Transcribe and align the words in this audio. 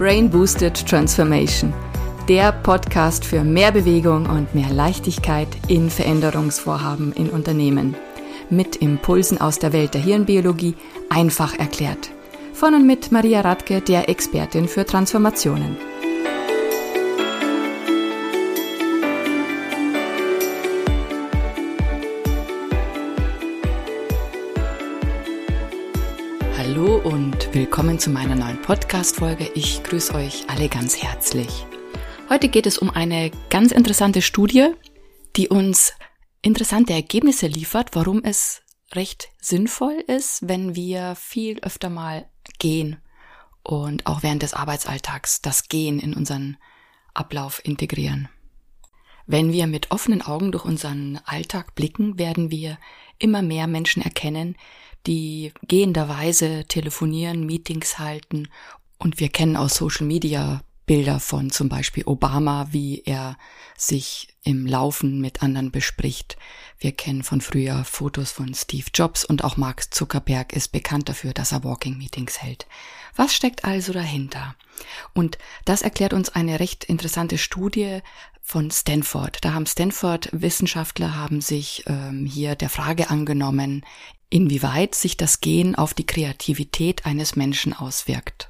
Brain 0.00 0.30
Boosted 0.30 0.88
Transformation, 0.88 1.74
der 2.26 2.52
Podcast 2.52 3.22
für 3.22 3.44
mehr 3.44 3.70
Bewegung 3.70 4.24
und 4.30 4.54
mehr 4.54 4.70
Leichtigkeit 4.70 5.48
in 5.68 5.90
Veränderungsvorhaben 5.90 7.12
in 7.12 7.28
Unternehmen. 7.28 7.94
Mit 8.48 8.76
Impulsen 8.76 9.42
aus 9.42 9.58
der 9.58 9.74
Welt 9.74 9.92
der 9.92 10.00
Hirnbiologie 10.00 10.74
einfach 11.10 11.58
erklärt. 11.58 12.12
Von 12.54 12.72
und 12.72 12.86
mit 12.86 13.12
Maria 13.12 13.42
Radke, 13.42 13.82
der 13.82 14.08
Expertin 14.08 14.68
für 14.68 14.86
Transformationen. 14.86 15.76
Willkommen 27.80 27.98
zu 27.98 28.10
meiner 28.10 28.34
neuen 28.34 28.60
Podcast-Folge. 28.60 29.52
Ich 29.54 29.82
grüße 29.82 30.14
euch 30.14 30.44
alle 30.50 30.68
ganz 30.68 31.02
herzlich. 31.02 31.64
Heute 32.28 32.50
geht 32.50 32.66
es 32.66 32.76
um 32.76 32.90
eine 32.90 33.30
ganz 33.48 33.72
interessante 33.72 34.20
Studie, 34.20 34.74
die 35.36 35.48
uns 35.48 35.94
interessante 36.42 36.92
Ergebnisse 36.92 37.46
liefert, 37.46 37.96
warum 37.96 38.22
es 38.22 38.60
recht 38.92 39.30
sinnvoll 39.40 39.94
ist, 40.06 40.46
wenn 40.46 40.74
wir 40.74 41.14
viel 41.14 41.58
öfter 41.60 41.88
mal 41.88 42.28
gehen 42.58 42.98
und 43.62 44.04
auch 44.04 44.22
während 44.22 44.42
des 44.42 44.52
Arbeitsalltags 44.52 45.40
das 45.40 45.68
Gehen 45.68 46.00
in 46.00 46.12
unseren 46.12 46.58
Ablauf 47.14 47.64
integrieren. 47.64 48.28
Wenn 49.26 49.52
wir 49.52 49.66
mit 49.66 49.90
offenen 49.90 50.20
Augen 50.20 50.52
durch 50.52 50.66
unseren 50.66 51.18
Alltag 51.24 51.74
blicken, 51.74 52.18
werden 52.18 52.50
wir 52.50 52.76
immer 53.18 53.40
mehr 53.40 53.66
Menschen 53.66 54.02
erkennen, 54.02 54.56
die 55.06 55.52
gehenderweise 55.66 56.64
telefonieren, 56.66 57.46
Meetings 57.46 57.98
halten 57.98 58.48
und 58.98 59.18
wir 59.20 59.28
kennen 59.28 59.56
aus 59.56 59.76
Social 59.76 60.06
Media 60.06 60.62
Bilder 60.90 61.20
von 61.20 61.50
zum 61.50 61.68
Beispiel 61.68 62.02
Obama, 62.04 62.66
wie 62.72 63.02
er 63.04 63.38
sich 63.76 64.26
im 64.42 64.66
Laufen 64.66 65.20
mit 65.20 65.40
anderen 65.40 65.70
bespricht. 65.70 66.36
Wir 66.80 66.90
kennen 66.90 67.22
von 67.22 67.40
früher 67.40 67.84
Fotos 67.84 68.32
von 68.32 68.54
Steve 68.54 68.86
Jobs 68.92 69.24
und 69.24 69.44
auch 69.44 69.56
Mark 69.56 69.94
Zuckerberg 69.94 70.52
ist 70.52 70.72
bekannt 70.72 71.08
dafür, 71.08 71.32
dass 71.32 71.52
er 71.52 71.62
Walking 71.62 71.96
Meetings 71.96 72.42
hält. 72.42 72.66
Was 73.14 73.34
steckt 73.34 73.64
also 73.64 73.92
dahinter? 73.92 74.56
Und 75.14 75.38
das 75.64 75.82
erklärt 75.82 76.12
uns 76.12 76.30
eine 76.30 76.58
recht 76.58 76.82
interessante 76.82 77.38
Studie 77.38 78.00
von 78.42 78.72
Stanford. 78.72 79.38
Da 79.42 79.52
haben 79.52 79.66
Stanford 79.66 80.28
Wissenschaftler 80.32 81.14
haben 81.14 81.40
sich 81.40 81.84
ähm, 81.86 82.26
hier 82.26 82.56
der 82.56 82.68
Frage 82.68 83.10
angenommen, 83.10 83.84
inwieweit 84.30 84.94
sich 84.94 85.16
das 85.16 85.40
Gehen 85.40 85.74
auf 85.74 85.92
die 85.92 86.06
Kreativität 86.06 87.04
eines 87.04 87.36
Menschen 87.36 87.72
auswirkt. 87.72 88.48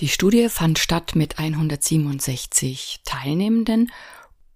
Die 0.00 0.08
Studie 0.08 0.48
fand 0.48 0.78
statt 0.78 1.14
mit 1.14 1.38
167 1.38 3.02
Teilnehmenden 3.04 3.92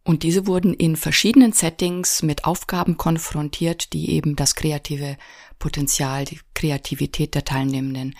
und 0.03 0.23
diese 0.25 0.47
wurden 0.47 0.75
in 0.75 0.97
verschiedenen 0.97 1.53
Settings 1.53 2.23
mit 2.23 2.45
Aufgaben 2.45 2.97
konfrontiert, 2.97 3.93
die 3.93 4.11
eben 4.11 4.35
das 4.35 4.55
kreative 4.55 5.17
Potenzial, 5.59 6.25
die 6.25 6.41
Kreativität 6.55 7.35
der 7.35 7.45
Teilnehmenden 7.45 8.17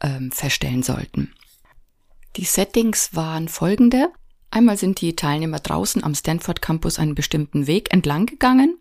ähm, 0.00 0.30
feststellen 0.30 0.82
sollten. 0.82 1.34
Die 2.36 2.44
Settings 2.44 3.14
waren 3.14 3.48
folgende. 3.48 4.12
Einmal 4.50 4.76
sind 4.76 5.00
die 5.00 5.16
Teilnehmer 5.16 5.58
draußen 5.58 6.04
am 6.04 6.14
Stanford 6.14 6.62
Campus 6.62 6.98
einen 6.98 7.14
bestimmten 7.14 7.66
Weg 7.66 7.92
entlang 7.92 8.26
gegangen 8.26 8.78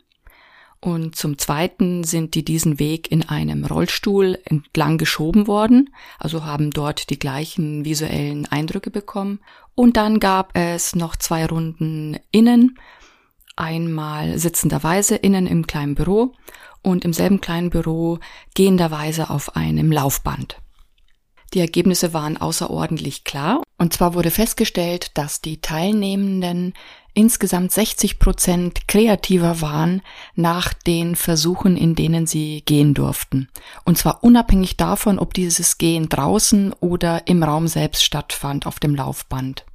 und 0.79 1.15
zum 1.15 1.37
Zweiten 1.37 2.03
sind 2.03 2.35
die 2.35 2.45
diesen 2.45 2.79
Weg 2.79 3.11
in 3.11 3.27
einem 3.27 3.65
Rollstuhl 3.65 4.37
entlang 4.45 4.97
geschoben 4.97 5.47
worden, 5.47 5.89
also 6.19 6.45
haben 6.45 6.71
dort 6.71 7.09
die 7.09 7.19
gleichen 7.19 7.83
visuellen 7.83 8.45
Eindrücke 8.45 8.91
bekommen. 8.91 9.39
Und 9.73 9.97
dann 9.97 10.19
gab 10.19 10.55
es 10.55 10.95
noch 10.95 11.15
zwei 11.15 11.45
Runden 11.45 12.17
innen, 12.31 12.77
einmal 13.55 14.37
sitzenderweise 14.37 15.15
innen 15.15 15.47
im 15.47 15.65
kleinen 15.65 15.95
Büro 15.95 16.33
und 16.83 17.05
im 17.05 17.13
selben 17.13 17.41
kleinen 17.41 17.71
Büro 17.71 18.19
gehenderweise 18.53 19.29
auf 19.29 19.55
einem 19.55 19.91
Laufband. 19.91 20.57
Die 21.53 21.59
Ergebnisse 21.59 22.13
waren 22.13 22.37
außerordentlich 22.37 23.23
klar. 23.23 23.63
Und 23.77 23.93
zwar 23.93 24.13
wurde 24.13 24.31
festgestellt, 24.31 25.11
dass 25.17 25.41
die 25.41 25.61
Teilnehmenden 25.61 26.73
insgesamt 27.17 27.71
60 27.71 28.19
Prozent 28.19 28.87
kreativer 28.87 29.59
waren 29.59 30.03
nach 30.35 30.71
den 30.73 31.15
Versuchen, 31.15 31.75
in 31.75 31.95
denen 31.95 32.27
sie 32.27 32.61
gehen 32.63 32.93
durften. 32.93 33.49
Und 33.85 33.97
zwar 33.97 34.23
unabhängig 34.23 34.77
davon, 34.77 35.17
ob 35.17 35.33
dieses 35.33 35.79
Gehen 35.79 36.09
draußen 36.09 36.73
oder 36.73 37.27
im 37.27 37.41
Raum 37.41 37.67
selbst 37.67 38.03
stattfand 38.03 38.67
auf 38.67 38.79
dem 38.79 38.93
Laufband. 38.93 39.65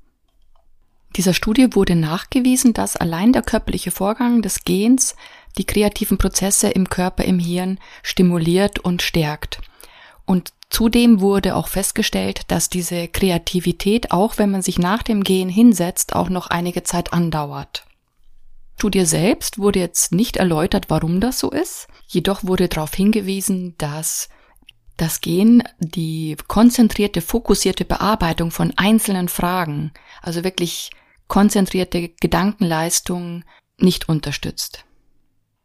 Dieser 1.17 1.35
Studie 1.35 1.75
wurde 1.75 1.97
nachgewiesen, 1.97 2.75
dass 2.75 2.97
allein 2.97 3.33
der 3.33 3.43
körperliche 3.43 3.91
Vorgang 3.91 4.41
des 4.41 4.63
Gehens 4.65 5.17
die 5.59 5.65
kreativen 5.65 6.19
Prozesse 6.19 6.69
im 6.69 6.89
Körper, 6.89 7.25
im 7.25 7.41
Hirn 7.41 7.81
stimuliert 8.05 8.79
und 8.79 9.03
stärkt. 9.03 9.61
Und 10.27 10.53
Zudem 10.73 11.21
wurde 11.21 11.55
auch 11.55 11.69
festgestellt, 11.69 12.45
dass 12.49 12.71
diese 12.71 13.07
Kreativität, 13.07 14.11
auch 14.11 14.39
wenn 14.39 14.51
man 14.51 14.63
sich 14.63 14.79
nach 14.79 15.03
dem 15.03 15.23
Gehen 15.23 15.51
hinsetzt, 15.51 16.17
auch 16.17 16.31
noch 16.31 16.47
einige 16.47 16.83
Zeit 16.83 17.13
andauert. 17.13 17.85
Studie 18.79 19.05
selbst 19.05 19.59
wurde 19.59 19.81
jetzt 19.81 20.13
nicht 20.13 20.39
erläutert, 20.39 20.87
warum 20.89 21.21
das 21.21 21.39
so 21.39 21.51
ist. 21.51 21.89
Jedoch 22.09 22.45
wurde 22.45 22.69
darauf 22.69 22.95
hingewiesen, 22.95 23.75
dass 23.77 24.31
das 24.97 25.21
Gehen 25.21 25.63
die 25.79 26.37
konzentrierte, 26.49 27.21
fokussierte 27.21 27.85
Bearbeitung 27.85 28.51
von 28.51 28.73
einzelnen 28.77 29.29
Fragen, 29.29 29.93
also 30.23 30.43
wirklich 30.43 30.91
konzentrierte 31.29 32.09
Gedankenleistung, 32.09 33.45
nicht 33.77 34.09
unterstützt 34.09 34.87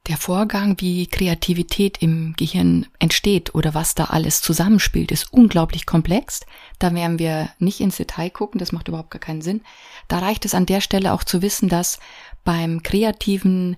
der 0.07 0.17
Vorgang, 0.17 0.75
wie 0.79 1.07
Kreativität 1.07 2.01
im 2.01 2.33
Gehirn 2.37 2.87
entsteht 2.99 3.53
oder 3.55 3.73
was 3.73 3.95
da 3.95 4.05
alles 4.05 4.41
zusammenspielt, 4.41 5.11
ist 5.11 5.33
unglaublich 5.33 5.85
komplex. 5.85 6.41
Da 6.79 6.93
werden 6.93 7.19
wir 7.19 7.49
nicht 7.59 7.81
ins 7.81 7.97
Detail 7.97 8.29
gucken, 8.29 8.59
das 8.59 8.71
macht 8.71 8.87
überhaupt 8.87 9.11
gar 9.11 9.19
keinen 9.19 9.41
Sinn. 9.41 9.61
Da 10.07 10.19
reicht 10.19 10.45
es 10.45 10.53
an 10.53 10.65
der 10.65 10.81
Stelle 10.81 11.13
auch 11.13 11.23
zu 11.23 11.41
wissen, 11.41 11.67
dass 11.67 11.99
beim 12.43 12.83
kreativen 12.83 13.75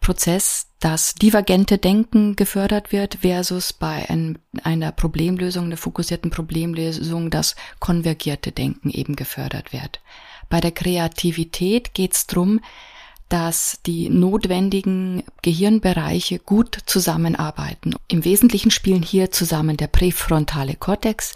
Prozess 0.00 0.68
das 0.80 1.14
divergente 1.14 1.76
Denken 1.76 2.36
gefördert 2.36 2.92
wird 2.92 3.16
versus 3.16 3.72
bei 3.72 4.08
ein, 4.08 4.38
einer 4.62 4.92
Problemlösung, 4.92 5.66
einer 5.66 5.76
fokussierten 5.76 6.30
Problemlösung, 6.30 7.30
das 7.30 7.56
konvergierte 7.80 8.52
Denken 8.52 8.90
eben 8.90 9.16
gefördert 9.16 9.72
wird. 9.72 10.00
Bei 10.48 10.60
der 10.60 10.72
Kreativität 10.72 11.94
geht 11.94 12.14
es 12.14 12.26
drum 12.26 12.60
dass 13.28 13.80
die 13.84 14.08
notwendigen 14.08 15.22
Gehirnbereiche 15.42 16.38
gut 16.38 16.78
zusammenarbeiten. 16.86 17.94
Im 18.08 18.24
Wesentlichen 18.24 18.70
spielen 18.70 19.02
hier 19.02 19.30
zusammen 19.30 19.76
der 19.76 19.88
präfrontale 19.88 20.74
Kortex, 20.74 21.34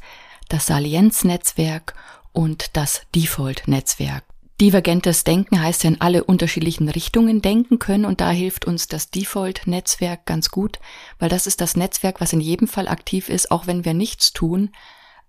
das 0.48 0.66
Salienznetzwerk 0.66 1.94
und 2.32 2.76
das 2.76 3.03
Default-Netzwerk. 3.14 4.25
Divergentes 4.60 5.25
Denken 5.25 5.60
heißt 5.60 5.82
ja 5.84 5.91
in 5.91 6.00
alle 6.00 6.25
unterschiedlichen 6.25 6.88
Richtungen 6.88 7.42
denken 7.42 7.78
können 7.78 8.04
und 8.04 8.20
da 8.20 8.30
hilft 8.30 8.64
uns 8.64 8.86
das 8.86 9.10
Default-Netzwerk 9.10 10.24
ganz 10.24 10.50
gut, 10.50 10.78
weil 11.19 11.28
das 11.28 11.47
ist 11.47 11.60
das 11.60 11.76
Netzwerk, 11.76 12.20
was 12.20 12.32
in 12.32 12.41
jedem 12.41 12.69
Fall 12.69 12.86
aktiv 12.86 13.28
ist, 13.28 13.50
auch 13.50 13.66
wenn 13.66 13.84
wir 13.84 13.92
nichts 13.92 14.32
tun, 14.32 14.70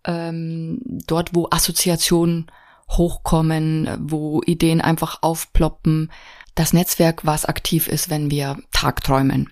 ähm, 0.06 0.82
dort 1.08 1.34
wo 1.34 1.48
Assoziationen 1.50 2.52
hochkommen, 2.90 3.90
wo 4.02 4.42
Ideen 4.46 4.82
einfach 4.82 5.20
aufploppen, 5.22 6.12
das 6.56 6.74
Netzwerk, 6.74 7.26
was 7.26 7.46
aktiv 7.46 7.88
ist, 7.88 8.10
wenn 8.10 8.30
wir 8.30 8.58
tagträumen. 8.72 9.52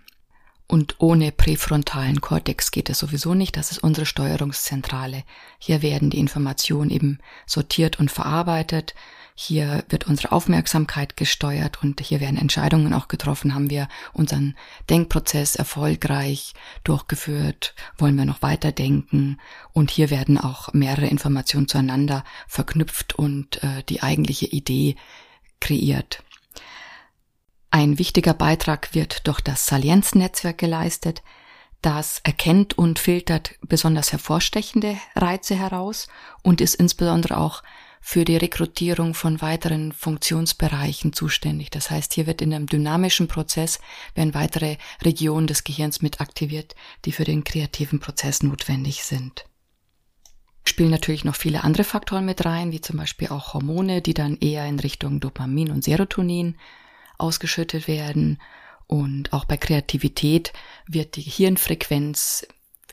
Und 0.67 0.95
ohne 0.99 1.33
präfrontalen 1.33 2.21
Kortex 2.21 2.71
geht 2.71 2.89
es 2.89 2.99
sowieso 2.99 3.33
nicht. 3.33 3.57
Das 3.57 3.71
ist 3.71 3.79
unsere 3.79 4.05
Steuerungszentrale. 4.05 5.23
Hier 5.59 5.81
werden 5.81 6.09
die 6.09 6.19
Informationen 6.19 6.89
eben 6.89 7.19
sortiert 7.45 7.99
und 7.99 8.09
verarbeitet. 8.09 8.95
Hier 9.35 9.83
wird 9.89 10.07
unsere 10.07 10.31
Aufmerksamkeit 10.31 11.17
gesteuert 11.17 11.83
und 11.83 11.99
hier 11.99 12.21
werden 12.21 12.37
Entscheidungen 12.37 12.93
auch 12.93 13.09
getroffen. 13.09 13.53
Haben 13.53 13.69
wir 13.69 13.89
unseren 14.13 14.55
Denkprozess 14.89 15.55
erfolgreich 15.55 16.53
durchgeführt? 16.85 17.75
Wollen 17.97 18.15
wir 18.15 18.25
noch 18.25 18.41
weiter 18.41 18.71
denken? 18.71 19.39
Und 19.73 19.91
hier 19.91 20.09
werden 20.09 20.37
auch 20.37 20.71
mehrere 20.71 21.07
Informationen 21.07 21.67
zueinander 21.67 22.23
verknüpft 22.47 23.15
und 23.15 23.61
äh, 23.63 23.83
die 23.89 24.03
eigentliche 24.03 24.45
Idee 24.45 24.95
kreiert. 25.59 26.23
Ein 27.73 27.97
wichtiger 27.97 28.33
Beitrag 28.33 28.93
wird 28.93 29.27
durch 29.27 29.39
das 29.39 29.65
Salienznetzwerk 29.65 30.57
geleistet. 30.57 31.23
Das 31.81 32.19
erkennt 32.25 32.77
und 32.77 32.99
filtert 32.99 33.55
besonders 33.61 34.11
hervorstechende 34.11 34.97
Reize 35.15 35.55
heraus 35.55 36.09
und 36.43 36.59
ist 36.59 36.75
insbesondere 36.75 37.37
auch 37.37 37.63
für 38.01 38.25
die 38.25 38.35
Rekrutierung 38.35 39.13
von 39.13 39.41
weiteren 39.41 39.93
Funktionsbereichen 39.93 41.13
zuständig. 41.13 41.69
Das 41.69 41.89
heißt, 41.89 42.13
hier 42.13 42.27
wird 42.27 42.41
in 42.41 42.53
einem 42.53 42.67
dynamischen 42.67 43.29
Prozess 43.29 43.79
werden 44.15 44.33
weitere 44.33 44.75
Regionen 45.01 45.47
des 45.47 45.63
Gehirns 45.63 46.01
mit 46.01 46.19
aktiviert, 46.19 46.75
die 47.05 47.13
für 47.13 47.23
den 47.23 47.45
kreativen 47.45 48.01
Prozess 48.01 48.43
notwendig 48.43 49.05
sind. 49.05 49.45
spielen 50.65 50.91
natürlich 50.91 51.23
noch 51.23 51.35
viele 51.35 51.63
andere 51.63 51.85
Faktoren 51.85 52.25
mit 52.25 52.43
rein, 52.43 52.71
wie 52.71 52.81
zum 52.81 52.97
Beispiel 52.97 53.29
auch 53.29 53.53
Hormone, 53.53 54.01
die 54.01 54.13
dann 54.13 54.35
eher 54.37 54.65
in 54.65 54.79
Richtung 54.79 55.21
Dopamin 55.21 55.71
und 55.71 55.83
Serotonin 55.83 56.57
ausgeschüttet 57.21 57.87
werden. 57.87 58.41
Und 58.87 59.31
auch 59.31 59.45
bei 59.45 59.57
Kreativität 59.57 60.51
wird 60.87 61.15
die 61.15 61.21
Hirnfrequenz 61.21 62.45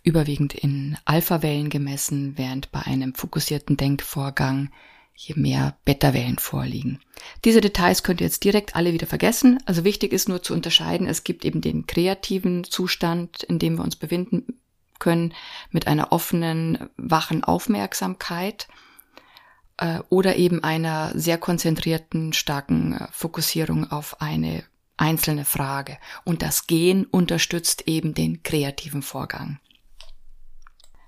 überwiegend 0.03 0.55
in 0.55 0.97
Alpha-Wellen 1.05 1.71
gemessen, 1.71 2.39
während 2.39 2.71
bei 2.71 2.83
einem 2.83 3.15
fokussierten 3.15 3.77
Denkvorgang 3.77 4.71
je 5.15 5.35
mehr 5.37 5.77
Beta-Wellen 5.85 6.39
vorliegen. 6.39 7.01
Diese 7.45 7.61
Details 7.61 8.05
könnt 8.05 8.21
ihr 8.21 8.27
jetzt 8.29 8.45
direkt 8.45 8.77
alle 8.77 8.93
wieder 8.93 9.09
vergessen. 9.09 9.59
Also 9.67 9.83
wichtig 9.83 10.13
ist 10.13 10.29
nur 10.29 10.43
zu 10.43 10.55
unterscheiden, 10.55 11.09
es 11.09 11.25
gibt 11.25 11.45
eben 11.45 11.61
den 11.61 11.87
kreativen 11.87 12.63
Zustand, 12.63 13.43
in 13.43 13.59
dem 13.59 13.77
wir 13.77 13.83
uns 13.85 13.97
befinden 13.97 14.61
können, 15.01 15.35
mit 15.71 15.89
einer 15.89 16.13
offenen, 16.13 16.89
wachen 16.97 17.43
Aufmerksamkeit 17.43 18.69
äh, 19.79 20.01
oder 20.11 20.37
eben 20.37 20.63
einer 20.63 21.13
sehr 21.15 21.39
konzentrierten, 21.39 22.33
starken 22.33 22.95
äh, 22.95 23.07
Fokussierung 23.13 23.91
auf 23.91 24.21
eine 24.21 24.65
einzelne 24.97 25.45
Frage. 25.45 25.99
Und 26.25 26.43
das 26.43 26.67
Gehen 26.67 27.05
unterstützt 27.05 27.85
eben 27.87 28.15
den 28.15 28.43
kreativen 28.43 29.03
Vorgang. 29.03 29.61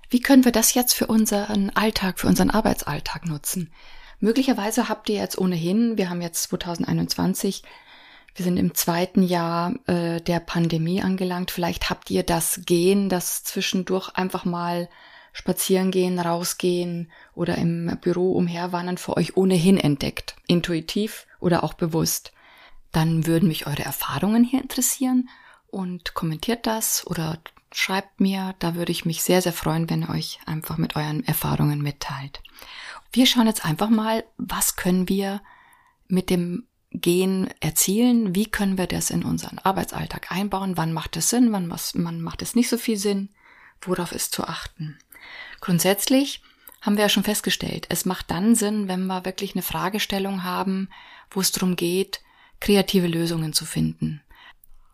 Wie 0.09 0.21
können 0.21 0.43
wir 0.43 0.51
das 0.51 0.73
jetzt 0.73 0.93
für 0.93 1.07
unseren 1.07 1.69
Alltag, 1.69 2.19
für 2.19 2.27
unseren 2.27 2.49
Arbeitsalltag 2.49 3.25
nutzen? 3.25 3.71
Möglicherweise 4.19 4.89
habt 4.89 5.09
ihr 5.09 5.15
jetzt 5.15 5.37
ohnehin, 5.37 5.97
wir 5.97 6.09
haben 6.09 6.21
jetzt 6.21 6.43
2021, 6.43 7.63
wir 8.35 8.45
sind 8.45 8.57
im 8.57 8.75
zweiten 8.75 9.23
Jahr 9.23 9.73
äh, 9.87 10.21
der 10.21 10.39
Pandemie 10.39 11.01
angelangt, 11.01 11.49
vielleicht 11.49 11.89
habt 11.89 12.09
ihr 12.11 12.23
das 12.23 12.61
Gehen, 12.65 13.09
das 13.09 13.43
zwischendurch 13.43 14.09
einfach 14.09 14.45
mal 14.45 14.89
spazieren 15.33 15.91
gehen, 15.91 16.19
rausgehen 16.19 17.11
oder 17.33 17.57
im 17.57 17.97
Büro 18.01 18.33
umherwandern 18.33 18.97
für 18.97 19.17
euch 19.17 19.37
ohnehin 19.37 19.77
entdeckt, 19.77 20.35
intuitiv 20.47 21.27
oder 21.39 21.63
auch 21.63 21.73
bewusst. 21.73 22.33
Dann 22.91 23.25
würden 23.25 23.47
mich 23.47 23.67
eure 23.67 23.83
Erfahrungen 23.83 24.43
hier 24.43 24.61
interessieren 24.61 25.29
und 25.67 26.13
kommentiert 26.13 26.67
das 26.67 27.07
oder 27.07 27.39
schreibt 27.71 28.19
mir, 28.19 28.53
da 28.59 28.75
würde 28.75 28.91
ich 28.91 29.05
mich 29.05 29.23
sehr, 29.23 29.41
sehr 29.41 29.53
freuen, 29.53 29.89
wenn 29.89 30.03
ihr 30.03 30.09
euch 30.09 30.39
einfach 30.45 30.77
mit 30.77 30.95
euren 30.95 31.23
Erfahrungen 31.23 31.81
mitteilt. 31.81 32.41
Wir 33.13 33.25
schauen 33.25 33.47
jetzt 33.47 33.65
einfach 33.65 33.89
mal, 33.89 34.25
was 34.37 34.75
können 34.75 35.07
wir 35.07 35.41
mit 36.07 36.29
dem 36.29 36.65
Gehen 36.93 37.49
erzielen, 37.61 38.35
wie 38.35 38.47
können 38.47 38.77
wir 38.77 38.87
das 38.87 39.09
in 39.09 39.23
unseren 39.23 39.59
Arbeitsalltag 39.59 40.29
einbauen, 40.29 40.75
wann 40.75 40.91
macht 40.91 41.15
es 41.15 41.29
Sinn, 41.29 41.53
wann, 41.53 41.69
was, 41.69 41.93
wann 41.95 42.21
macht 42.21 42.41
es 42.41 42.53
nicht 42.53 42.67
so 42.67 42.77
viel 42.77 42.97
Sinn, 42.97 43.29
worauf 43.81 44.11
ist 44.11 44.33
zu 44.33 44.43
achten. 44.43 44.99
Grundsätzlich 45.61 46.41
haben 46.81 46.97
wir 46.97 47.03
ja 47.03 47.09
schon 47.09 47.23
festgestellt, 47.23 47.85
es 47.89 48.05
macht 48.05 48.31
dann 48.31 48.55
Sinn, 48.55 48.87
wenn 48.87 49.05
wir 49.05 49.23
wirklich 49.23 49.53
eine 49.53 49.61
Fragestellung 49.61 50.43
haben, 50.43 50.89
wo 51.29 51.39
es 51.39 51.51
darum 51.51 51.75
geht, 51.75 52.21
kreative 52.59 53.07
Lösungen 53.07 53.53
zu 53.53 53.65
finden. 53.65 54.21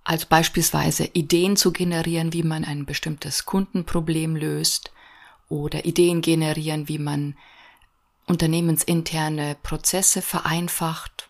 Also 0.04 0.26
beispielsweise 0.30 1.06
Ideen 1.06 1.58
zu 1.58 1.72
generieren, 1.72 2.32
wie 2.34 2.44
man 2.44 2.64
ein 2.64 2.86
bestimmtes 2.86 3.46
Kundenproblem 3.46 4.36
löst 4.36 4.92
oder 5.50 5.86
Ideen 5.86 6.22
generieren, 6.22 6.88
wie 6.88 7.00
man 7.00 7.36
unternehmensinterne 8.26 9.58
Prozesse 9.64 10.22
vereinfacht. 10.22 11.30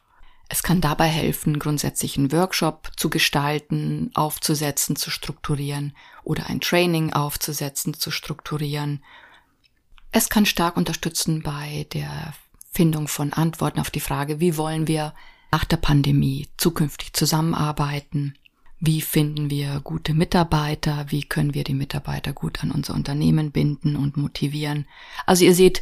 Es 0.50 0.64
kann 0.64 0.80
dabei 0.80 1.08
helfen, 1.08 1.60
grundsätzlich 1.60 2.18
einen 2.18 2.32
Workshop 2.32 2.92
zu 2.96 3.10
gestalten, 3.10 4.12
aufzusetzen, 4.14 4.96
zu 4.96 5.10
strukturieren 5.12 5.96
oder 6.24 6.48
ein 6.48 6.62
Training 6.62 7.14
aufzusetzen, 7.14 7.94
zu 7.94 8.12
strukturieren. 8.12 9.04
Es 10.12 10.30
kann 10.30 10.46
stark 10.46 10.78
unterstützen 10.78 11.44
bei 11.44 11.86
der 11.94 12.34
Findung 12.72 13.08
von 13.08 13.34
Antworten 13.34 13.80
auf 13.80 13.90
die 13.90 14.00
Frage, 14.00 14.40
wie 14.40 14.58
wollen 14.58 14.88
wir 14.88 15.14
nach 15.52 15.66
der 15.66 15.78
Pandemie 15.78 16.48
zukünftig 16.58 17.14
zusammenarbeiten? 17.14 18.36
Wie 18.80 19.02
finden 19.02 19.50
wir 19.50 19.80
gute 19.84 20.14
Mitarbeiter? 20.14 21.08
Wie 21.10 21.24
können 21.24 21.54
wir 21.56 21.64
die 21.64 21.74
Mitarbeiter 21.74 22.34
gut 22.34 22.62
an 22.64 22.72
unser 22.72 22.94
Unternehmen 22.94 23.52
binden 23.52 23.96
und 23.96 24.18
motivieren? 24.18 24.86
Also 25.26 25.46
ihr 25.46 25.56
seht, 25.56 25.82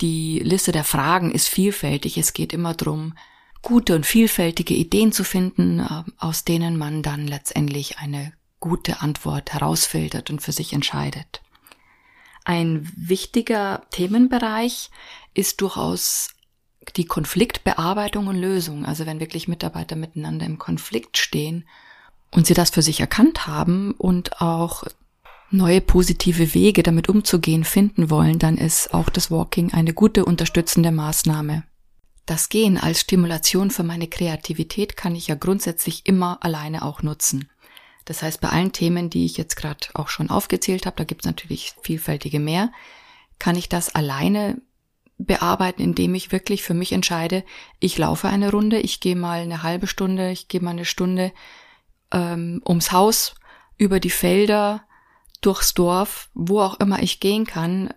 die 0.00 0.40
Liste 0.40 0.72
der 0.72 0.82
Fragen 0.82 1.30
ist 1.30 1.48
vielfältig. 1.48 2.18
Es 2.18 2.32
geht 2.32 2.52
immer 2.52 2.74
darum, 2.74 3.14
gute 3.62 3.94
und 3.94 4.04
vielfältige 4.04 4.74
Ideen 4.74 5.12
zu 5.12 5.22
finden, 5.22 5.78
äh, 5.78 6.02
aus 6.18 6.44
denen 6.44 6.76
man 6.76 7.02
dann 7.02 7.28
letztendlich 7.28 7.98
eine 7.98 8.32
gute 8.58 9.00
Antwort 9.00 9.52
herausfiltert 9.52 10.30
und 10.30 10.42
für 10.42 10.52
sich 10.52 10.72
entscheidet. 10.72 11.43
Ein 12.44 12.90
wichtiger 12.96 13.82
Themenbereich 13.90 14.90
ist 15.32 15.60
durchaus 15.60 16.30
die 16.96 17.06
Konfliktbearbeitung 17.06 18.26
und 18.26 18.36
Lösung. 18.36 18.84
Also 18.84 19.06
wenn 19.06 19.20
wirklich 19.20 19.48
Mitarbeiter 19.48 19.96
miteinander 19.96 20.46
im 20.46 20.58
Konflikt 20.58 21.16
stehen 21.16 21.66
und 22.30 22.46
sie 22.46 22.54
das 22.54 22.70
für 22.70 22.82
sich 22.82 23.00
erkannt 23.00 23.46
haben 23.46 23.92
und 23.92 24.40
auch 24.42 24.84
neue 25.50 25.80
positive 25.80 26.52
Wege 26.54 26.82
damit 26.82 27.08
umzugehen 27.08 27.64
finden 27.64 28.10
wollen, 28.10 28.38
dann 28.38 28.58
ist 28.58 28.92
auch 28.92 29.08
das 29.08 29.30
Walking 29.30 29.72
eine 29.72 29.94
gute 29.94 30.24
unterstützende 30.24 30.90
Maßnahme. 30.90 31.64
Das 32.26 32.48
Gehen 32.48 32.78
als 32.78 33.00
Stimulation 33.00 33.70
für 33.70 33.82
meine 33.82 34.08
Kreativität 34.08 34.96
kann 34.96 35.14
ich 35.14 35.28
ja 35.28 35.34
grundsätzlich 35.34 36.06
immer 36.06 36.42
alleine 36.42 36.82
auch 36.82 37.02
nutzen. 37.02 37.50
Das 38.04 38.22
heißt, 38.22 38.40
bei 38.40 38.50
allen 38.50 38.72
Themen, 38.72 39.10
die 39.10 39.24
ich 39.24 39.36
jetzt 39.36 39.56
gerade 39.56 39.86
auch 39.94 40.08
schon 40.08 40.30
aufgezählt 40.30 40.86
habe, 40.86 40.96
da 40.96 41.04
gibt 41.04 41.22
es 41.22 41.26
natürlich 41.26 41.74
vielfältige 41.82 42.40
mehr, 42.40 42.70
kann 43.38 43.56
ich 43.56 43.68
das 43.68 43.94
alleine 43.94 44.60
bearbeiten, 45.18 45.82
indem 45.82 46.14
ich 46.14 46.32
wirklich 46.32 46.62
für 46.62 46.74
mich 46.74 46.92
entscheide, 46.92 47.44
ich 47.80 47.96
laufe 47.98 48.28
eine 48.28 48.50
Runde, 48.50 48.80
ich 48.80 49.00
gehe 49.00 49.16
mal 49.16 49.40
eine 49.40 49.62
halbe 49.62 49.86
Stunde, 49.86 50.30
ich 50.30 50.48
gehe 50.48 50.60
mal 50.60 50.70
eine 50.70 50.84
Stunde 50.84 51.32
ähm, 52.12 52.60
ums 52.66 52.92
Haus, 52.92 53.34
über 53.76 54.00
die 54.00 54.10
Felder, 54.10 54.84
durchs 55.40 55.74
Dorf, 55.74 56.30
wo 56.34 56.60
auch 56.60 56.80
immer 56.80 57.02
ich 57.02 57.20
gehen 57.20 57.46
kann, 57.46 57.92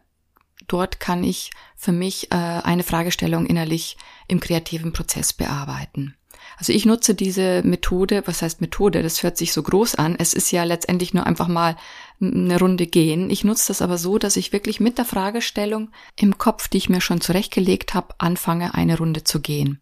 dort 0.67 0.99
kann 0.99 1.23
ich 1.23 1.51
für 1.75 1.91
mich 1.91 2.31
äh, 2.31 2.35
eine 2.35 2.83
Fragestellung 2.83 3.45
innerlich 3.45 3.97
im 4.27 4.39
kreativen 4.39 4.91
Prozess 4.91 5.33
bearbeiten. 5.33 6.16
Also 6.57 6.73
ich 6.73 6.85
nutze 6.85 7.13
diese 7.13 7.61
Methode, 7.63 8.23
was 8.25 8.41
heißt 8.41 8.61
Methode? 8.61 9.03
Das 9.03 9.21
hört 9.21 9.37
sich 9.37 9.53
so 9.53 9.61
groß 9.61 9.95
an. 9.95 10.15
Es 10.17 10.33
ist 10.33 10.51
ja 10.51 10.63
letztendlich 10.63 11.13
nur 11.13 11.27
einfach 11.27 11.47
mal 11.47 11.77
eine 12.19 12.57
Runde 12.59 12.87
gehen. 12.87 13.29
Ich 13.29 13.43
nutze 13.43 13.67
das 13.67 13.83
aber 13.83 13.99
so, 13.99 14.17
dass 14.17 14.37
ich 14.37 14.53
wirklich 14.53 14.79
mit 14.79 14.97
der 14.97 15.05
Fragestellung 15.05 15.89
im 16.15 16.39
Kopf, 16.39 16.67
die 16.67 16.77
ich 16.77 16.89
mir 16.89 16.99
schon 16.99 17.21
zurechtgelegt 17.21 17.93
habe, 17.93 18.15
anfange, 18.17 18.73
eine 18.73 18.97
Runde 18.97 19.23
zu 19.23 19.39
gehen. 19.39 19.79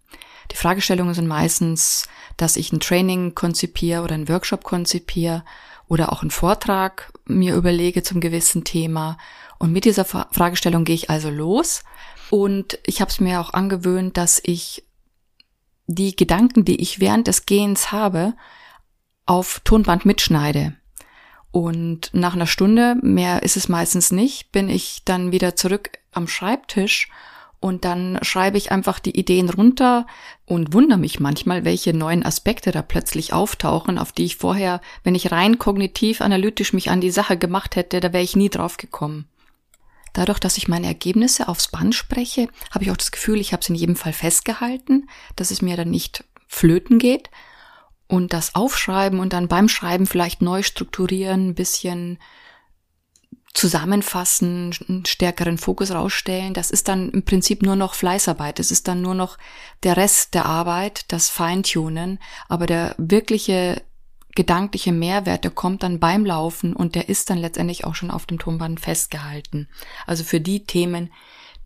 Die 0.52 0.58
Fragestellungen 0.58 1.14
sind 1.14 1.28
meistens, 1.28 2.08
dass 2.36 2.58
ich 2.58 2.74
ein 2.74 2.82
Training 2.82 3.36
konzipiere 3.36 4.02
oder 4.04 4.16
einen 4.16 4.30
Workshop 4.30 4.64
konzipiere 4.64 5.46
oder 5.88 6.12
auch 6.12 6.22
einen 6.22 6.32
Vortrag 6.32 7.12
mir 7.26 7.56
überlege 7.56 8.04
zum 8.04 8.20
gewissen 8.20 8.66
Thema. 8.66 9.18
Und 9.60 9.72
mit 9.72 9.86
dieser 9.86 10.04
Fragestellung 10.04 10.84
gehe 10.84 10.96
ich 10.96 11.10
also 11.10 11.30
los. 11.30 11.84
Und 12.30 12.80
ich 12.86 13.00
habe 13.00 13.12
es 13.12 13.22
mir 13.22 13.40
auch 13.40 13.54
angewöhnt, 13.54 14.18
dass 14.18 14.42
ich 14.44 14.84
die 15.88 16.16
Gedanken, 16.16 16.66
die 16.66 16.82
ich 16.82 17.00
während 17.00 17.28
des 17.28 17.46
Gehens 17.46 17.92
habe, 17.92 18.34
auf 19.26 19.62
Tonband 19.64 20.06
mitschneide. 20.06 20.76
Und 21.52 22.10
nach 22.14 22.34
einer 22.34 22.48
Stunde, 22.48 22.98
mehr 23.02 23.44
ist 23.44 23.56
es 23.56 23.70
meistens 23.70 24.12
nicht, 24.12 24.52
bin 24.52 24.70
ich 24.70 25.04
dann 25.06 25.32
wieder 25.32 25.56
zurück 25.56 25.92
am 26.12 26.28
Schreibtisch 26.28 27.10
und 27.60 27.86
dann 27.86 28.20
schreibe 28.22 28.58
ich 28.58 28.72
einfach 28.72 29.00
die 29.00 29.18
Ideen 29.18 29.50
runter 29.50 30.06
und 30.46 30.74
wundere 30.74 31.00
mich 31.00 31.20
manchmal, 31.20 31.66
welche 31.66 31.96
neuen 31.96 32.26
Aspekte 32.26 32.72
da 32.72 32.82
plötzlich 32.82 33.34
auftauchen, 33.34 33.98
auf 33.98 34.12
die 34.12 34.26
ich 34.26 34.36
vorher, 34.36 34.82
wenn 35.04 35.16
ich 35.16 35.32
rein 35.32 35.58
kognitiv 35.58 36.22
analytisch 36.22 36.74
mich 36.74 36.90
an 36.90 37.02
die 37.02 37.10
Sache 37.10 37.38
gemacht 37.38 37.76
hätte, 37.76 38.02
da 38.02 38.14
wäre 38.14 38.24
ich 38.24 38.36
nie 38.36 38.50
drauf 38.50 38.78
gekommen. 38.78 39.28
Dadurch, 40.16 40.40
dass 40.40 40.58
ich 40.58 40.70
meine 40.70 40.88
Ergebnisse 40.88 41.50
aufs 41.50 41.68
Band 41.68 41.94
spreche, 41.94 42.48
habe 42.72 42.86
ich 42.86 42.92
auch 42.92 42.98
das 42.98 43.12
Gefühl, 43.12 43.42
ich 43.42 43.52
habe 43.52 43.62
es 43.62 43.70
in 43.70 43.76
jedem 43.76 43.98
Fall 43.98 44.14
festgehalten, 44.14 45.10
dass 45.36 45.52
es 45.52 45.62
mir 45.62 45.76
dann 45.76 45.92
nicht 45.92 46.24
flöten 46.48 47.00
geht. 47.00 47.30
Und 48.08 48.32
das 48.32 48.56
Aufschreiben 48.56 49.20
und 49.20 49.34
dann 49.34 49.50
beim 49.50 49.68
Schreiben 49.68 50.06
vielleicht 50.06 50.42
neu 50.42 50.64
strukturieren, 50.64 51.50
ein 51.50 51.56
bisschen 51.56 52.18
zusammenfassen, 53.54 54.74
einen 54.88 55.06
stärkeren 55.06 55.58
Fokus 55.58 55.92
rausstellen. 55.92 56.54
Das 56.54 56.72
ist 56.72 56.88
dann 56.88 57.10
im 57.10 57.24
Prinzip 57.24 57.62
nur 57.62 57.76
noch 57.76 57.94
Fleißarbeit. 57.94 58.60
Das 58.60 58.72
ist 58.72 58.88
dann 58.88 59.02
nur 59.02 59.16
noch 59.16 59.38
der 59.84 59.98
Rest 59.98 60.34
der 60.34 60.46
Arbeit, 60.46 61.12
das 61.12 61.30
Feintunen. 61.30 62.20
Aber 62.48 62.68
der 62.68 62.96
wirkliche 62.98 63.82
gedankliche 64.36 64.92
Mehrwert, 64.92 65.44
der 65.44 65.52
kommt 65.52 65.84
dann 65.84 66.00
beim 66.00 66.26
Laufen 66.26 66.76
und 66.76 66.96
der 66.96 67.10
ist 67.10 67.30
dann 67.30 67.38
letztendlich 67.38 67.86
auch 67.86 67.96
schon 67.96 68.12
auf 68.12 68.26
dem 68.26 68.38
Tonband 68.38 68.80
festgehalten. 68.80 69.70
Also 70.06 70.24
für 70.24 70.42
die 70.42 70.66
Themen, 70.66 71.12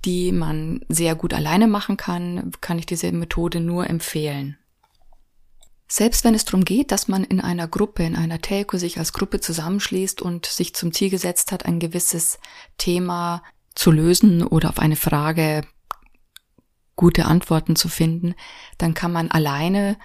die 0.05 0.31
man 0.31 0.85
sehr 0.88 1.15
gut 1.15 1.33
alleine 1.33 1.67
machen 1.67 1.97
kann, 1.97 2.51
kann 2.61 2.79
ich 2.79 2.85
diese 2.85 3.11
Methode 3.11 3.59
nur 3.59 3.89
empfehlen. 3.89 4.57
Selbst 5.91 6.23
wenn 6.23 6.35
es 6.35 6.45
darum 6.45 6.63
geht, 6.63 6.91
dass 6.91 7.07
man 7.07 7.23
in 7.23 7.41
einer 7.41 7.67
Gruppe, 7.67 8.03
in 8.03 8.15
einer 8.15 8.39
Telco 8.39 8.77
sich 8.77 8.99
als 8.99 9.11
Gruppe 9.11 9.39
zusammenschließt 9.39 10.21
und 10.21 10.45
sich 10.45 10.75
zum 10.75 10.93
Ziel 10.93 11.09
gesetzt 11.09 11.51
hat, 11.51 11.65
ein 11.65 11.79
gewisses 11.79 12.38
Thema 12.77 13.43
zu 13.73 13.89
lösen 13.89 14.43
oder 14.45 14.69
auf 14.69 14.77
eine 14.77 14.95
Frage 14.95 15.63
gute 16.95 17.25
Antworten 17.25 17.75
zu 17.75 17.89
finden, 17.89 18.35
dann 18.77 18.93
kann 18.93 19.11
man 19.11 19.31
alleine 19.31 19.97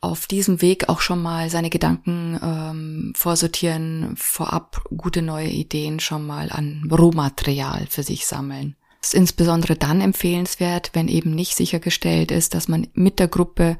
auf 0.00 0.26
diesem 0.26 0.60
Weg 0.60 0.88
auch 0.88 1.00
schon 1.00 1.22
mal 1.22 1.48
seine 1.48 1.70
Gedanken 1.70 2.38
ähm, 2.42 3.12
vorsortieren, 3.16 4.14
vorab 4.16 4.84
gute 4.94 5.22
neue 5.22 5.48
Ideen 5.48 5.98
schon 5.98 6.26
mal 6.26 6.50
an 6.52 6.88
Rohmaterial 6.90 7.86
für 7.88 8.02
sich 8.02 8.26
sammeln. 8.26 8.76
Das 9.00 9.12
ist 9.12 9.18
insbesondere 9.18 9.76
dann 9.76 10.00
empfehlenswert, 10.00 10.90
wenn 10.92 11.08
eben 11.08 11.34
nicht 11.34 11.56
sichergestellt 11.56 12.30
ist, 12.30 12.54
dass 12.54 12.68
man 12.68 12.86
mit 12.94 13.18
der 13.18 13.28
Gruppe 13.28 13.78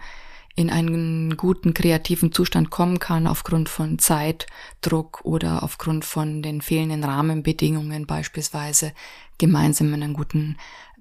in 0.56 0.70
einen 0.70 1.36
guten 1.36 1.74
kreativen 1.74 2.32
Zustand 2.32 2.70
kommen 2.70 3.00
kann 3.00 3.26
aufgrund 3.26 3.68
von 3.68 3.98
Zeitdruck 3.98 5.20
oder 5.24 5.62
aufgrund 5.62 6.04
von 6.04 6.42
den 6.42 6.62
fehlenden 6.62 7.04
Rahmenbedingungen 7.04 8.06
beispielsweise 8.06 8.92
gemeinsam 9.38 9.92
in 9.94 10.02
einen 10.02 10.14
guten 10.14 10.56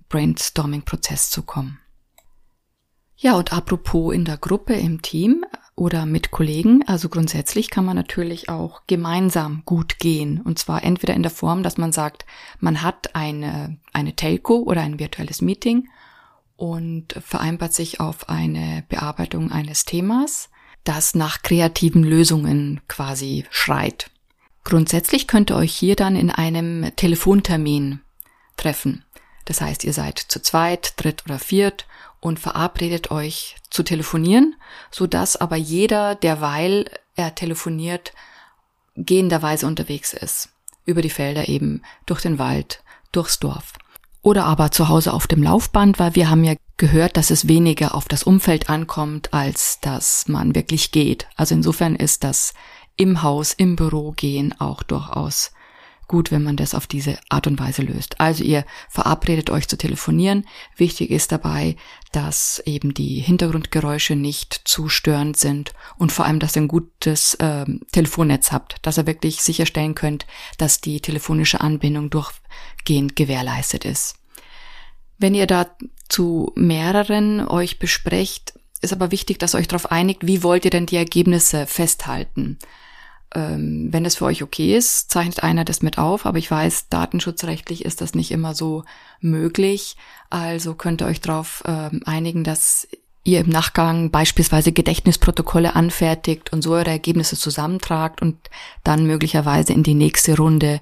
Brainstorming-Prozess 0.10 1.30
zu 1.30 1.44
kommen. 1.44 1.80
Ja, 3.24 3.38
und 3.38 3.54
apropos 3.54 4.14
in 4.14 4.26
der 4.26 4.36
Gruppe, 4.36 4.74
im 4.74 5.02
Team 5.02 5.46
oder 5.76 6.06
mit 6.06 6.32
Kollegen, 6.32 6.84
also 6.88 7.08
grundsätzlich 7.08 7.70
kann 7.70 7.86
man 7.86 7.96
natürlich 7.96 8.50
auch 8.50 8.82
gemeinsam 8.86 9.62
gut 9.64 9.98
gehen. 9.98 10.42
Und 10.42 10.60
zwar 10.60 10.84
entweder 10.84 11.14
in 11.14 11.24
der 11.24 11.32
Form, 11.32 11.64
dass 11.64 11.78
man 11.78 11.94
sagt, 11.94 12.26
man 12.60 12.82
hat 12.82 13.16
eine, 13.16 13.78
eine 13.94 14.14
Telco 14.18 14.64
oder 14.64 14.82
ein 14.82 15.00
virtuelles 15.00 15.42
Meeting 15.42 15.88
und 16.58 17.14
vereinbart 17.14 17.74
sich 17.74 18.02
auf 18.02 18.28
eine 18.28 18.84
Bearbeitung 18.90 19.54
eines 19.54 19.86
Themas, 19.86 20.50
das 20.84 21.16
nach 21.16 21.44
kreativen 21.44 22.04
Lösungen 22.04 22.82
quasi 22.90 23.46
schreit. 23.52 24.12
Grundsätzlich 24.66 25.30
könnt 25.30 25.50
ihr 25.50 25.56
euch 25.56 25.74
hier 25.74 25.96
dann 25.96 26.18
in 26.18 26.30
einem 26.30 26.94
Telefontermin 26.98 28.02
treffen. 28.58 29.06
Das 29.46 29.62
heißt, 29.62 29.86
ihr 29.86 29.94
seid 29.94 30.20
zu 30.20 30.42
zweit, 30.42 30.96
dritt 30.98 31.24
oder 31.26 31.40
viert 31.40 31.88
und 32.24 32.40
verabredet 32.40 33.12
euch 33.12 33.58
zu 33.70 33.84
telefonieren, 33.84 34.56
so 34.92 35.08
dass 35.08 35.36
aber 35.36 35.56
jeder, 35.56 36.16
derweil 36.16 36.90
er 37.16 37.36
telefoniert, 37.36 38.14
gehenderweise 38.96 39.68
unterwegs 39.68 40.14
ist. 40.14 40.50
Über 40.86 41.02
die 41.02 41.10
Felder 41.10 41.48
eben, 41.48 41.82
durch 42.06 42.22
den 42.22 42.40
Wald, 42.40 42.84
durchs 43.12 43.40
Dorf 43.40 43.74
oder 44.22 44.46
aber 44.46 44.72
zu 44.72 44.88
Hause 44.88 45.14
auf 45.14 45.28
dem 45.28 45.44
Laufband, 45.44 46.00
weil 46.00 46.16
wir 46.16 46.30
haben 46.30 46.46
ja 46.46 46.56
gehört, 46.78 47.18
dass 47.18 47.30
es 47.30 47.48
weniger 47.48 47.94
auf 47.94 48.08
das 48.08 48.24
Umfeld 48.24 48.70
ankommt, 48.70 49.34
als 49.34 49.80
dass 49.82 50.28
man 50.30 50.56
wirklich 50.56 50.92
geht. 50.92 51.28
Also 51.36 51.54
insofern 51.54 51.96
ist 51.96 52.24
das 52.24 52.54
im 52.96 53.22
Haus, 53.22 53.54
im 53.54 53.76
Büro 53.76 54.12
gehen 54.12 54.56
auch 54.60 54.82
durchaus 54.82 55.52
gut, 56.14 56.30
wenn 56.30 56.44
man 56.44 56.58
das 56.58 56.76
auf 56.76 56.86
diese 56.86 57.18
Art 57.30 57.48
und 57.48 57.60
Weise 57.60 57.82
löst. 57.82 58.22
Also 58.22 58.44
ihr 58.44 58.66
verabredet 58.88 59.50
euch 59.50 59.68
zu 59.68 59.80
telefonieren. 59.80 60.46
Wichtig 60.78 61.10
ist 61.10 61.32
dabei, 61.32 61.76
dass 62.12 62.62
eben 62.68 62.94
die 62.94 63.20
Hintergrundgeräusche 63.20 64.16
nicht 64.16 64.62
zu 64.64 64.90
störend 64.90 65.38
sind 65.38 65.74
und 65.98 66.12
vor 66.12 66.26
allem, 66.26 66.38
dass 66.38 66.56
ihr 66.56 66.62
ein 66.62 66.68
gutes 66.68 67.34
äh, 67.40 67.66
Telefonnetz 67.92 68.52
habt, 68.52 68.76
dass 68.84 69.00
ihr 69.00 69.08
wirklich 69.08 69.42
sicherstellen 69.42 69.96
könnt, 69.96 70.28
dass 70.60 70.82
die 70.82 71.02
telefonische 71.02 71.62
Anbindung 71.62 72.12
durchgehend 72.12 73.16
gewährleistet 73.16 73.84
ist. 73.84 74.14
Wenn 75.18 75.34
ihr 75.34 75.48
da 75.48 75.66
zu 76.10 76.52
mehreren 76.54 77.48
euch 77.48 77.80
besprecht, 77.80 78.54
ist 78.82 78.94
aber 78.94 79.10
wichtig, 79.10 79.40
dass 79.40 79.56
ihr 79.56 79.58
euch 79.58 79.68
darauf 79.68 79.92
einigt, 79.92 80.28
wie 80.28 80.44
wollt 80.44 80.64
ihr 80.66 80.70
denn 80.72 80.86
die 80.86 80.98
Ergebnisse 80.98 81.66
festhalten 81.66 82.60
ähm, 83.34 83.88
wenn 83.92 84.06
es 84.06 84.16
für 84.16 84.26
euch 84.26 84.44
okay 84.44 84.76
ist, 84.76 85.10
zeichnet 85.12 85.44
einer 85.44 85.66
das 85.66 85.82
mit 85.82 85.98
auf, 85.98 86.26
aber 86.26 86.38
ich 86.38 86.50
weiß, 86.50 86.90
datenschutzrechtlich 86.90 87.86
ist 87.86 88.02
das 88.02 88.14
nicht 88.14 88.32
immer 88.32 88.54
so 88.54 88.84
möglich. 89.20 89.96
Also 90.30 90.76
könnt 90.76 91.02
ihr 91.02 91.08
euch 91.08 91.22
darauf 91.22 91.64
ähm, 91.66 92.02
einigen, 92.06 92.44
dass 92.44 92.88
ihr 93.24 93.40
im 93.40 93.50
Nachgang 93.50 94.12
beispielsweise 94.12 94.72
Gedächtnisprotokolle 94.72 95.76
anfertigt 95.76 96.52
und 96.52 96.62
so 96.62 96.74
eure 96.74 96.90
Ergebnisse 96.90 97.38
zusammentragt 97.38 98.22
und 98.22 98.50
dann 98.84 99.06
möglicherweise 99.06 99.74
in 99.74 99.84
die 99.84 99.94
nächste 99.94 100.38
Runde 100.38 100.82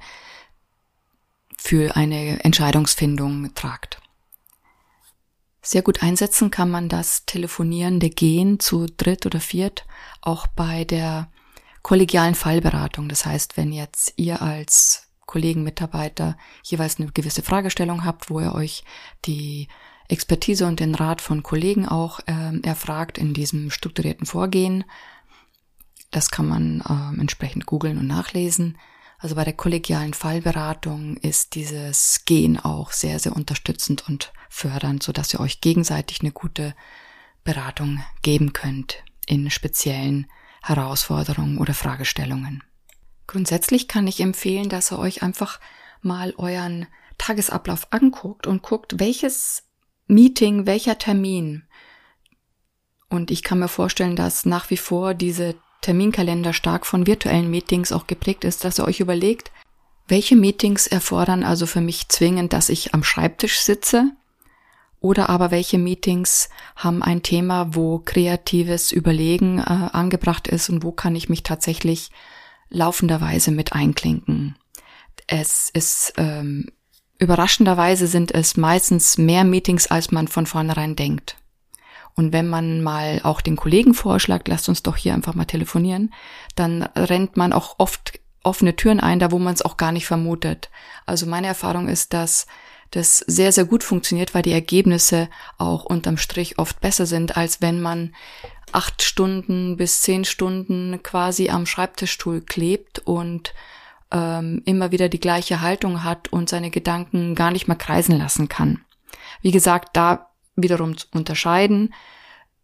für 1.58 1.96
eine 1.96 2.44
Entscheidungsfindung 2.44 3.54
tragt. 3.54 4.02
Sehr 5.62 5.84
gut 5.84 6.02
einsetzen 6.02 6.50
kann 6.50 6.72
man 6.72 6.90
das 6.90 7.26
telefonierende 7.28 8.10
Gehen 8.10 8.60
zu 8.60 8.88
dritt 8.98 9.28
oder 9.28 9.40
viert 9.40 9.86
auch 10.22 10.48
bei 10.48 10.86
der 10.86 11.30
kollegialen 11.82 12.36
Fallberatung. 12.36 13.10
Das 13.10 13.26
heißt, 13.26 13.58
wenn 13.58 13.72
jetzt 13.72 14.14
ihr 14.18 14.42
als 14.42 15.08
Kollegen, 15.26 15.64
Mitarbeiter 15.64 16.38
jeweils 16.64 17.00
eine 17.00 17.12
gewisse 17.12 17.42
Fragestellung 17.42 18.04
habt, 18.04 18.30
wo 18.30 18.40
ihr 18.42 18.54
euch 18.54 18.84
die 19.26 19.68
Expertise 20.10 20.68
und 20.68 20.80
den 20.82 20.94
Rat 20.94 21.22
von 21.22 21.42
Kollegen 21.42 21.88
auch 21.88 22.20
äh, 22.28 22.60
erfragt 22.64 23.18
in 23.18 23.34
diesem 23.34 23.72
strukturierten 23.72 24.26
Vorgehen. 24.26 24.84
Das 26.12 26.32
kann 26.32 26.48
man 26.48 26.82
äh, 26.82 27.20
entsprechend 27.20 27.66
googeln 27.66 27.98
und 27.98 28.08
nachlesen. 28.08 28.78
Also 29.20 29.36
bei 29.36 29.46
der 29.46 29.54
kollegialen 29.54 30.14
Fallberatung 30.14 31.16
ist 31.18 31.56
dieses 31.56 32.26
Gehen 32.26 32.60
auch 32.60 32.92
sehr, 32.92 33.20
sehr 33.20 33.36
unterstützend 33.36 34.10
und 34.10 34.34
fördernd, 34.50 35.04
so 35.04 35.14
dass 35.14 35.34
ihr 35.34 35.40
euch 35.40 35.62
gegenseitig 35.62 36.22
eine 36.22 36.32
gute 36.32 36.76
Beratung 37.44 38.04
geben 38.22 38.52
könnt 38.52 39.04
in 39.28 39.50
speziellen 39.50 40.28
Herausforderungen 40.62 41.58
oder 41.58 41.74
Fragestellungen. 41.74 42.64
Grundsätzlich 43.28 43.88
kann 43.88 44.08
ich 44.08 44.20
empfehlen, 44.20 44.70
dass 44.70 44.92
ihr 44.92 45.00
euch 45.00 45.24
einfach 45.24 45.60
mal 46.02 46.34
euren 46.38 46.88
Tagesablauf 47.18 47.88
anguckt 47.92 48.48
und 48.48 48.62
guckt, 48.62 49.00
welches 49.00 49.64
Meeting, 50.08 50.66
welcher 50.66 50.98
Termin. 50.98 51.64
Und 53.10 53.32
ich 53.32 53.44
kann 53.44 53.60
mir 53.60 53.68
vorstellen, 53.68 54.16
dass 54.16 54.46
nach 54.46 54.70
wie 54.70 54.78
vor 54.78 55.14
diese 55.14 55.56
Terminkalender 55.82 56.54
stark 56.54 56.86
von 56.86 57.08
virtuellen 57.08 57.50
Meetings 57.50 57.92
auch 57.92 58.08
geprägt 58.08 58.44
ist, 58.44 58.64
dass 58.64 58.80
ihr 58.80 58.86
euch 58.86 59.00
überlegt, 59.00 59.52
welche 60.08 60.36
Meetings 60.36 60.88
erfordern 60.88 61.44
also 61.44 61.66
für 61.66 61.82
mich 61.82 62.10
zwingend, 62.10 62.54
dass 62.54 62.70
ich 62.70 62.94
am 62.94 63.04
Schreibtisch 63.04 63.62
sitze 63.62 64.12
oder 65.02 65.30
aber 65.30 65.52
welche 65.52 65.80
Meetings 65.80 66.50
haben 66.76 67.04
ein 67.04 67.24
Thema, 67.24 67.76
wo 67.76 68.00
kreatives 68.00 68.92
Überlegen 68.92 69.58
äh, 69.58 69.64
angebracht 69.64 70.48
ist 70.48 70.70
und 70.70 70.84
wo 70.84 70.92
kann 70.92 71.16
ich 71.16 71.28
mich 71.28 71.44
tatsächlich 71.44 72.12
laufenderweise 72.70 73.52
mit 73.52 73.74
einklinken. 73.74 74.56
Es 75.28 75.70
ist 75.74 76.14
ähm, 76.18 76.68
überraschenderweise 77.18 78.08
sind 78.08 78.32
es 78.32 78.56
meistens 78.58 79.18
mehr 79.18 79.44
Meetings, 79.44 79.88
als 79.88 80.12
man 80.12 80.28
von 80.28 80.46
vornherein 80.46 80.96
denkt. 80.96 81.36
Und 82.16 82.32
wenn 82.32 82.48
man 82.48 82.84
mal 82.84 83.22
auch 83.24 83.42
den 83.42 83.56
Kollegen 83.56 83.94
vorschlägt, 83.94 84.48
lasst 84.48 84.70
uns 84.70 84.84
doch 84.84 84.98
hier 84.98 85.14
einfach 85.14 85.34
mal 85.34 85.46
telefonieren, 85.46 86.14
dann 86.56 86.84
rennt 86.96 87.38
man 87.38 87.54
auch 87.54 87.76
oft 87.80 88.20
offene 88.44 88.76
Türen 88.76 89.00
ein, 89.00 89.20
da 89.20 89.32
wo 89.32 89.40
man 89.40 89.54
es 89.54 89.62
auch 89.62 89.78
gar 89.78 89.92
nicht 89.92 90.08
vermutet. 90.08 90.70
Also 91.06 91.26
meine 91.26 91.48
Erfahrung 91.48 91.88
ist, 91.88 92.14
dass 92.14 92.48
das 92.92 93.20
sehr, 93.20 93.52
sehr 93.52 93.66
gut 93.66 93.84
funktioniert, 93.84 94.34
weil 94.34 94.42
die 94.42 94.52
Ergebnisse 94.52 95.30
auch 95.58 95.86
unterm 95.86 96.18
Strich 96.18 96.60
oft 96.60 96.80
besser 96.82 97.06
sind, 97.06 97.38
als 97.38 97.62
wenn 97.62 97.82
man 97.82 98.14
acht 98.72 99.02
Stunden 99.02 99.78
bis 99.78 100.02
zehn 100.02 100.26
Stunden 100.26 101.02
quasi 101.04 101.50
am 101.50 101.66
Schreibtischstuhl 101.66 102.42
klebt 102.42 103.00
und 103.00 103.54
ähm, 104.12 104.62
immer 104.66 104.92
wieder 104.92 105.10
die 105.10 105.20
gleiche 105.20 105.62
Haltung 105.62 106.04
hat 106.04 106.28
und 106.30 106.50
seine 106.50 106.70
Gedanken 106.70 107.36
gar 107.36 107.52
nicht 107.52 107.68
mehr 107.68 107.78
kreisen 107.78 108.18
lassen 108.18 108.50
kann. 108.50 108.82
Wie 109.42 109.52
gesagt, 109.52 109.90
da 109.94 110.30
wiederum 110.56 110.98
zu 110.98 111.08
unterscheiden. 111.14 111.94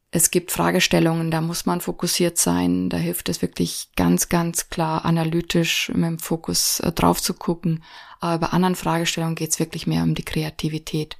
Es 0.09 0.31
gibt 0.31 0.51
Fragestellungen, 0.51 1.31
da 1.31 1.41
muss 1.41 1.65
man 1.65 1.81
fokussiert 1.81 2.37
sein. 2.37 2.89
Da 2.89 2.97
hilft 2.97 3.27
es 3.27 3.41
wirklich 3.41 3.89
ganz, 3.95 4.29
ganz 4.29 4.69
klar 4.69 5.03
analytisch 5.03 5.89
mit 5.93 6.05
dem 6.05 6.19
Fokus 6.19 6.79
äh, 6.79 6.91
drauf 6.93 7.21
zu 7.21 7.33
gucken. 7.33 7.83
Aber 8.19 8.47
bei 8.47 8.53
anderen 8.53 8.75
Fragestellungen 8.75 9.35
geht 9.35 9.51
es 9.51 9.59
wirklich 9.59 9.85
mehr 9.85 10.03
um 10.03 10.15
die 10.15 10.23
Kreativität. 10.23 11.17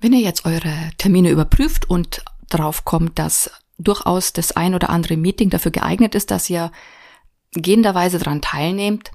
Wenn 0.00 0.12
ihr 0.12 0.20
jetzt 0.20 0.44
eure 0.44 0.90
Termine 0.98 1.30
überprüft 1.30 1.88
und 1.88 2.24
drauf 2.48 2.84
kommt, 2.84 3.18
dass 3.18 3.50
durchaus 3.78 4.32
das 4.32 4.52
ein 4.52 4.74
oder 4.74 4.90
andere 4.90 5.16
Meeting 5.16 5.50
dafür 5.50 5.70
geeignet 5.70 6.14
ist, 6.14 6.30
dass 6.30 6.50
ihr 6.50 6.72
gehenderweise 7.52 8.18
daran 8.18 8.42
teilnehmt, 8.42 9.12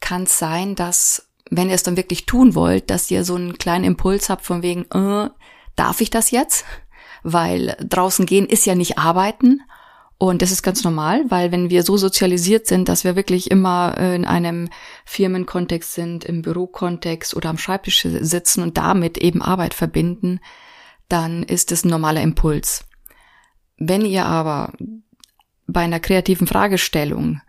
kann 0.00 0.24
es 0.24 0.38
sein, 0.38 0.74
dass, 0.76 1.28
wenn 1.50 1.68
ihr 1.68 1.74
es 1.74 1.82
dann 1.82 1.96
wirklich 1.96 2.26
tun 2.26 2.54
wollt, 2.54 2.90
dass 2.90 3.10
ihr 3.10 3.24
so 3.24 3.34
einen 3.34 3.58
kleinen 3.58 3.84
Impuls 3.84 4.28
habt 4.28 4.44
von 4.44 4.62
wegen, 4.62 4.84
äh, 4.92 5.28
darf 5.76 6.00
ich 6.00 6.10
das 6.10 6.30
jetzt? 6.30 6.64
Weil 7.24 7.76
draußen 7.80 8.26
gehen 8.26 8.46
ist 8.46 8.66
ja 8.66 8.76
nicht 8.76 8.98
arbeiten 8.98 9.62
und 10.18 10.42
das 10.42 10.52
ist 10.52 10.62
ganz 10.62 10.84
normal, 10.84 11.24
weil 11.28 11.50
wenn 11.50 11.70
wir 11.70 11.82
so 11.82 11.96
sozialisiert 11.96 12.66
sind, 12.66 12.88
dass 12.88 13.04
wir 13.04 13.16
wirklich 13.16 13.50
immer 13.50 13.96
äh, 13.98 14.14
in 14.14 14.24
einem 14.24 14.70
Firmenkontext 15.04 15.92
sind, 15.92 16.24
im 16.24 16.42
Bürokontext 16.42 17.34
oder 17.34 17.50
am 17.50 17.58
Schreibtisch 17.58 18.00
sitzen 18.02 18.62
und 18.62 18.78
damit 18.78 19.18
eben 19.18 19.42
Arbeit 19.42 19.74
verbinden, 19.74 20.40
dann 21.08 21.42
ist 21.42 21.72
es 21.72 21.84
ein 21.84 21.90
normaler 21.90 22.22
Impuls. 22.22 22.86
Wenn 23.76 24.06
ihr 24.06 24.24
aber 24.24 24.72
bei 25.66 25.80
einer 25.80 26.00
kreativen 26.00 26.46
Fragestellung 26.46 27.40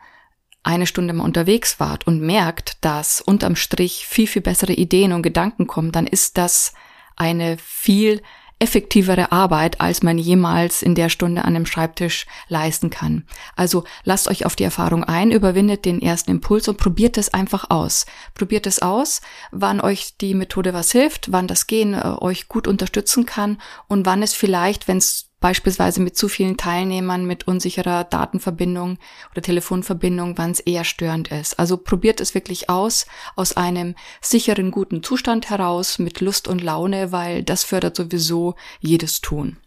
eine 0.64 0.88
Stunde 0.88 1.14
mal 1.14 1.24
unterwegs 1.24 1.80
wart 1.80 2.08
und 2.08 2.20
merkt, 2.22 2.84
dass 2.84 3.22
unterm 3.22 3.56
Strich 3.56 4.08
viel, 4.08 4.26
viel 4.26 4.42
bessere 4.42 4.74
Ideen 4.74 5.14
und 5.14 5.22
Gedanken 5.22 5.68
kommen, 5.68 5.92
dann 5.92 6.08
ist 6.08 6.40
das 6.40 6.74
eine 7.16 7.58
viel 7.60 8.22
effektivere 8.60 9.32
Arbeit, 9.32 9.82
als 9.82 10.02
man 10.02 10.18
jemals 10.18 10.82
in 10.82 10.96
der 10.96 11.10
Stunde 11.10 11.44
an 11.44 11.54
dem 11.54 11.66
Schreibtisch 11.66 12.26
leisten 12.48 12.90
kann. 12.90 13.26
Also 13.56 13.84
lasst 14.04 14.28
euch 14.28 14.46
auf 14.46 14.56
die 14.56 14.64
Erfahrung 14.64 15.04
ein, 15.04 15.32
überwindet 15.32 15.86
den 15.86 16.02
ersten 16.02 16.32
Impuls 16.32 16.68
und 16.68 16.78
probiert 16.78 17.18
es 17.18 17.34
einfach 17.34 17.70
aus. 17.70 18.06
Probiert 18.34 18.66
es 18.66 18.82
aus, 18.82 19.22
wann 19.52 19.82
euch 19.82 20.18
die 20.18 20.34
Methode 20.34 20.74
was 20.74 20.92
hilft, 20.92 21.32
wann 21.32 21.48
das 21.48 21.68
Gehen 21.68 21.94
äh, 21.94 22.16
euch 22.20 22.48
gut 22.48 22.68
unterstützen 22.68 23.26
kann 23.26 23.62
und 23.88 24.06
wann 24.06 24.24
es 24.24 24.34
vielleicht, 24.34 24.88
wenn 24.88 24.98
es 24.98 25.32
beispielsweise 25.46 26.02
mit 26.02 26.18
zu 26.18 26.28
vielen 26.28 26.58
Teilnehmern 26.58 27.24
mit 27.24 27.48
unsicherer 27.48 28.04
Datenverbindung 28.04 28.98
oder 29.30 29.44
Telefonverbindung, 29.44 30.40
wann 30.40 30.50
es 30.50 30.60
eher 30.60 30.84
störend 30.84 31.28
ist. 31.28 31.60
Also 31.60 31.78
probiert 31.78 32.20
es 32.20 32.34
wirklich 32.34 32.68
aus, 32.68 33.06
aus 33.36 33.56
einem 33.56 33.94
sicheren, 34.22 34.72
guten 34.72 35.04
Zustand 35.04 35.52
heraus, 35.52 36.00
mit 36.00 36.20
Lust 36.20 36.48
und 36.48 36.64
Laune, 36.64 37.12
weil 37.12 37.44
das 37.44 37.64
fördert 37.64 37.96
sowieso 37.96 38.56
jedes 38.80 39.22
Tun. 39.22 39.58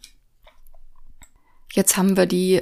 Jetzt 1.71 1.95
haben 1.95 2.17
wir 2.17 2.25
die 2.25 2.61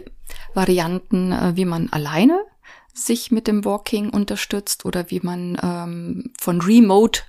Varianten, 0.53 1.31
äh, 1.31 1.55
wie 1.55 1.65
man 1.65 1.89
alleine 1.89 2.45
sich 2.93 3.31
mit 3.31 3.47
dem 3.47 3.65
Walking 3.65 4.11
unterstützt 4.11 4.85
oder 4.85 5.09
wie 5.09 5.21
man 5.21 5.57
ähm, 5.63 6.33
von 6.39 6.61
Remote 6.61 7.21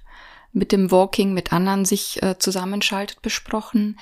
mit 0.53 0.71
dem 0.71 0.91
Walking 0.91 1.33
mit 1.33 1.51
anderen 1.51 1.87
sich 1.87 2.23
äh, 2.23 2.39
zusammenschaltet 2.39 3.23
besprochen. 3.23 3.97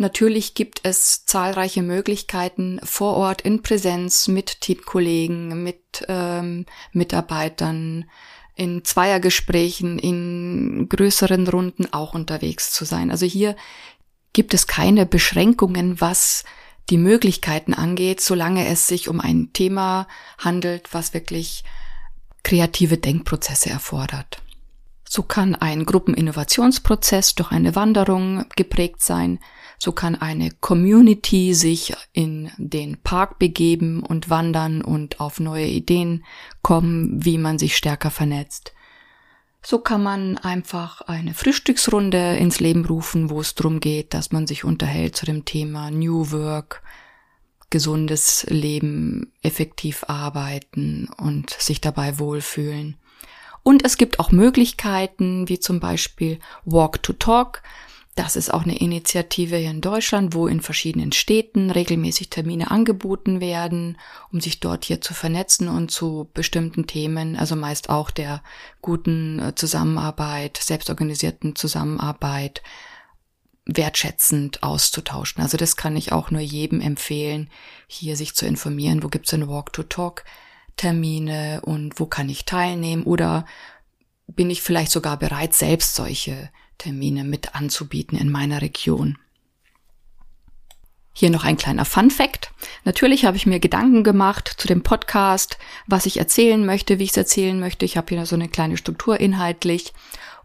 Natürlich 0.00 0.54
gibt 0.54 0.80
es 0.82 1.26
zahlreiche 1.26 1.82
Möglichkeiten 1.82 2.80
vor 2.82 3.16
Ort 3.18 3.42
in 3.42 3.60
Präsenz 3.60 4.28
mit 4.28 4.62
Teamkollegen, 4.62 5.62
mit 5.62 6.06
ähm, 6.08 6.64
Mitarbeitern, 6.92 8.06
in 8.54 8.82
Zweiergesprächen, 8.82 9.98
in 9.98 10.88
größeren 10.88 11.46
Runden 11.46 11.92
auch 11.92 12.14
unterwegs 12.14 12.72
zu 12.72 12.86
sein. 12.86 13.10
Also 13.10 13.26
hier 13.26 13.56
gibt 14.32 14.54
es 14.54 14.66
keine 14.66 15.04
Beschränkungen, 15.04 16.00
was 16.00 16.44
die 16.88 16.96
Möglichkeiten 16.96 17.74
angeht, 17.74 18.22
solange 18.22 18.68
es 18.68 18.86
sich 18.86 19.06
um 19.06 19.20
ein 19.20 19.52
Thema 19.52 20.08
handelt, 20.38 20.94
was 20.94 21.12
wirklich 21.12 21.62
kreative 22.42 22.96
Denkprozesse 22.96 23.68
erfordert. 23.68 24.40
So 25.12 25.24
kann 25.24 25.56
ein 25.56 25.86
Gruppeninnovationsprozess 25.86 27.34
durch 27.34 27.50
eine 27.50 27.74
Wanderung 27.74 28.44
geprägt 28.54 29.02
sein, 29.02 29.40
so 29.76 29.90
kann 29.90 30.14
eine 30.14 30.52
Community 30.52 31.52
sich 31.52 31.96
in 32.12 32.48
den 32.58 32.96
Park 33.02 33.40
begeben 33.40 34.04
und 34.04 34.30
wandern 34.30 34.82
und 34.82 35.18
auf 35.18 35.40
neue 35.40 35.66
Ideen 35.66 36.24
kommen, 36.62 37.24
wie 37.24 37.38
man 37.38 37.58
sich 37.58 37.76
stärker 37.76 38.12
vernetzt. 38.12 38.72
So 39.62 39.80
kann 39.80 40.00
man 40.04 40.38
einfach 40.38 41.00
eine 41.00 41.34
Frühstücksrunde 41.34 42.36
ins 42.36 42.60
Leben 42.60 42.84
rufen, 42.84 43.30
wo 43.30 43.40
es 43.40 43.56
darum 43.56 43.80
geht, 43.80 44.14
dass 44.14 44.30
man 44.30 44.46
sich 44.46 44.62
unterhält 44.62 45.16
zu 45.16 45.26
dem 45.26 45.44
Thema 45.44 45.90
New 45.90 46.30
Work, 46.30 46.84
gesundes 47.68 48.46
Leben, 48.48 49.32
effektiv 49.42 50.04
arbeiten 50.06 51.08
und 51.16 51.50
sich 51.50 51.80
dabei 51.80 52.20
wohlfühlen. 52.20 52.99
Und 53.62 53.84
es 53.84 53.96
gibt 53.96 54.18
auch 54.18 54.30
Möglichkeiten, 54.30 55.48
wie 55.48 55.60
zum 55.60 55.80
Beispiel 55.80 56.38
Walk 56.64 57.02
to 57.02 57.12
Talk. 57.12 57.62
Das 58.16 58.36
ist 58.36 58.52
auch 58.52 58.64
eine 58.64 58.78
Initiative 58.78 59.56
hier 59.56 59.70
in 59.70 59.80
Deutschland, 59.80 60.34
wo 60.34 60.46
in 60.46 60.60
verschiedenen 60.60 61.12
Städten 61.12 61.70
regelmäßig 61.70 62.28
Termine 62.28 62.70
angeboten 62.70 63.40
werden, 63.40 63.98
um 64.32 64.40
sich 64.40 64.60
dort 64.60 64.84
hier 64.84 65.00
zu 65.00 65.14
vernetzen 65.14 65.68
und 65.68 65.90
zu 65.90 66.28
bestimmten 66.34 66.86
Themen, 66.86 67.36
also 67.36 67.54
meist 67.54 67.88
auch 67.88 68.10
der 68.10 68.42
guten 68.82 69.38
äh, 69.38 69.54
Zusammenarbeit, 69.54 70.58
selbstorganisierten 70.58 71.54
Zusammenarbeit, 71.54 72.62
wertschätzend 73.64 74.62
auszutauschen. 74.62 75.42
Also 75.42 75.56
das 75.56 75.76
kann 75.76 75.96
ich 75.96 76.12
auch 76.12 76.30
nur 76.30 76.40
jedem 76.40 76.80
empfehlen, 76.80 77.48
hier 77.86 78.16
sich 78.16 78.34
zu 78.34 78.44
informieren, 78.44 79.02
wo 79.02 79.08
gibt's 79.08 79.30
denn 79.30 79.48
Walk-to-Talk 79.48 80.24
Termine 80.76 81.60
und 81.62 82.00
wo 82.00 82.06
kann 82.06 82.28
ich 82.28 82.44
teilnehmen 82.44 83.04
oder 83.04 83.44
bin 84.26 84.50
ich 84.50 84.62
vielleicht 84.62 84.92
sogar 84.92 85.16
bereit, 85.18 85.54
selbst 85.54 85.94
solche 85.94 86.50
Termine 86.78 87.24
mit 87.24 87.54
anzubieten 87.54 88.18
in 88.18 88.30
meiner 88.30 88.62
Region. 88.62 89.18
Hier 91.12 91.30
noch 91.30 91.44
ein 91.44 91.56
kleiner 91.56 91.84
Fun 91.84 92.10
Fact. 92.10 92.52
Natürlich 92.84 93.24
habe 93.24 93.36
ich 93.36 93.44
mir 93.44 93.60
Gedanken 93.60 94.04
gemacht 94.04 94.54
zu 94.56 94.68
dem 94.68 94.82
Podcast, 94.82 95.58
was 95.86 96.06
ich 96.06 96.18
erzählen 96.18 96.64
möchte, 96.64 96.98
wie 96.98 97.04
ich 97.04 97.10
es 97.10 97.16
erzählen 97.16 97.58
möchte. 97.58 97.84
Ich 97.84 97.96
habe 97.96 98.14
hier 98.14 98.24
so 98.24 98.36
eine 98.36 98.48
kleine 98.48 98.76
Struktur 98.76 99.18
inhaltlich. 99.18 99.92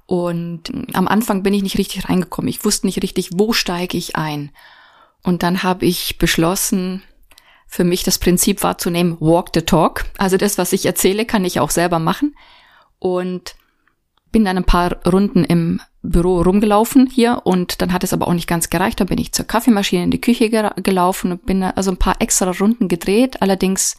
Und 0.08 0.72
am 0.94 1.08
Anfang 1.08 1.44
bin 1.44 1.54
ich 1.54 1.64
nicht 1.64 1.78
richtig 1.78 2.10
reingekommen. 2.10 2.50
Ich 2.50 2.66
wusste 2.66 2.88
nicht 2.88 3.02
richtig, 3.02 3.30
wo 3.34 3.54
steige 3.54 3.98
ich 3.98 4.16
ein. 4.16 4.52
Und 5.24 5.44
dann 5.44 5.64
habe 5.64 5.86
ich 5.86 6.18
beschlossen, 6.18 7.04
für 7.68 7.84
mich 7.84 8.04
das 8.04 8.20
Prinzip 8.20 8.64
wahrzunehmen, 8.64 9.18
walk 9.20 9.50
the 9.54 9.62
talk. 9.62 10.06
Also 10.18 10.38
das, 10.38 10.58
was 10.58 10.74
ich 10.74 10.86
erzähle, 10.86 11.26
kann 11.26 11.46
ich 11.46 11.60
auch 11.60 11.70
selber 11.70 12.00
machen. 12.00 12.36
Und 13.00 13.56
bin 14.32 14.46
dann 14.46 14.58
ein 14.58 14.66
paar 14.66 14.98
Runden 15.06 15.44
im 15.44 15.80
Büro 16.02 16.42
rumgelaufen 16.42 17.08
hier 17.08 17.42
und 17.46 17.82
dann 17.82 17.94
hat 17.94 18.04
es 18.04 18.14
aber 18.14 18.28
auch 18.28 18.34
nicht 18.34 18.48
ganz 18.48 18.70
gereicht. 18.70 19.00
Dann 19.00 19.08
bin 19.08 19.18
ich 19.18 19.32
zur 19.32 19.46
Kaffeemaschine 19.46 20.04
in 20.04 20.12
die 20.12 20.22
Küche 20.22 20.50
gelaufen 20.50 21.32
und 21.32 21.46
bin 21.46 21.64
also 21.64 21.92
ein 21.92 21.98
paar 21.98 22.22
extra 22.22 22.52
Runden 22.52 22.88
gedreht, 22.88 23.42
allerdings 23.42 23.98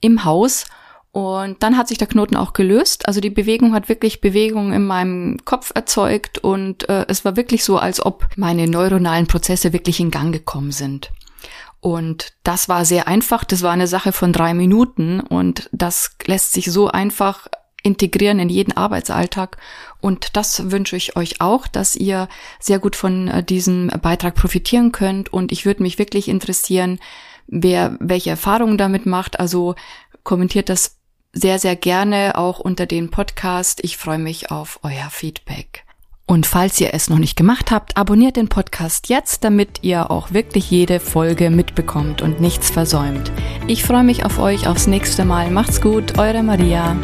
im 0.00 0.24
Haus. 0.24 0.66
Und 1.10 1.62
dann 1.62 1.76
hat 1.76 1.88
sich 1.88 1.98
der 1.98 2.08
Knoten 2.08 2.36
auch 2.36 2.52
gelöst. 2.52 3.06
Also 3.06 3.20
die 3.20 3.30
Bewegung 3.30 3.72
hat 3.72 3.88
wirklich 3.88 4.20
Bewegung 4.20 4.72
in 4.72 4.84
meinem 4.84 5.38
Kopf 5.44 5.70
erzeugt 5.74 6.38
und 6.38 6.88
äh, 6.88 7.06
es 7.08 7.24
war 7.24 7.36
wirklich 7.36 7.64
so, 7.64 7.78
als 7.78 8.04
ob 8.04 8.28
meine 8.36 8.66
neuronalen 8.66 9.26
Prozesse 9.26 9.72
wirklich 9.72 10.00
in 10.00 10.10
Gang 10.10 10.32
gekommen 10.32 10.72
sind. 10.72 11.10
Und 11.84 12.32
das 12.44 12.70
war 12.70 12.86
sehr 12.86 13.08
einfach. 13.08 13.44
Das 13.44 13.60
war 13.60 13.70
eine 13.70 13.86
Sache 13.86 14.12
von 14.12 14.32
drei 14.32 14.54
Minuten 14.54 15.20
und 15.20 15.68
das 15.70 16.16
lässt 16.24 16.54
sich 16.54 16.72
so 16.72 16.88
einfach 16.88 17.46
integrieren 17.82 18.38
in 18.38 18.48
jeden 18.48 18.74
Arbeitsalltag. 18.74 19.58
Und 20.00 20.34
das 20.34 20.70
wünsche 20.70 20.96
ich 20.96 21.14
euch 21.16 21.42
auch, 21.42 21.66
dass 21.66 21.94
ihr 21.94 22.30
sehr 22.58 22.78
gut 22.78 22.96
von 22.96 23.28
äh, 23.28 23.44
diesem 23.44 23.88
Beitrag 24.00 24.34
profitieren 24.34 24.92
könnt. 24.92 25.30
Und 25.30 25.52
ich 25.52 25.66
würde 25.66 25.82
mich 25.82 25.98
wirklich 25.98 26.28
interessieren, 26.28 27.00
wer 27.48 27.98
welche 28.00 28.30
Erfahrungen 28.30 28.78
damit 28.78 29.04
macht. 29.04 29.38
Also 29.38 29.74
kommentiert 30.22 30.70
das 30.70 30.96
sehr, 31.34 31.58
sehr 31.58 31.76
gerne 31.76 32.38
auch 32.38 32.60
unter 32.60 32.86
den 32.86 33.10
Podcast. 33.10 33.84
Ich 33.84 33.98
freue 33.98 34.18
mich 34.18 34.50
auf 34.50 34.80
euer 34.84 35.10
Feedback. 35.10 35.84
Und 36.26 36.46
falls 36.46 36.80
ihr 36.80 36.94
es 36.94 37.10
noch 37.10 37.18
nicht 37.18 37.36
gemacht 37.36 37.70
habt, 37.70 37.96
abonniert 37.96 38.36
den 38.36 38.48
Podcast 38.48 39.08
jetzt, 39.08 39.44
damit 39.44 39.80
ihr 39.82 40.10
auch 40.10 40.32
wirklich 40.32 40.70
jede 40.70 40.98
Folge 40.98 41.50
mitbekommt 41.50 42.22
und 42.22 42.40
nichts 42.40 42.70
versäumt. 42.70 43.30
Ich 43.66 43.84
freue 43.84 44.04
mich 44.04 44.24
auf 44.24 44.38
euch 44.38 44.66
aufs 44.66 44.86
nächste 44.86 45.24
Mal. 45.24 45.50
Macht's 45.50 45.82
gut, 45.82 46.18
eure 46.18 46.42
Maria. 46.42 46.96